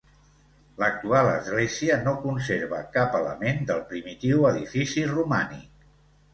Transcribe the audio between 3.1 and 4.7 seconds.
element del primitiu